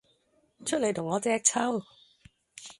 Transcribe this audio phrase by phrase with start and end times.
[0.65, 1.83] 出黎同我隻揪!